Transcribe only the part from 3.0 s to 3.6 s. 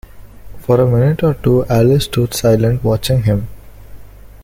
him.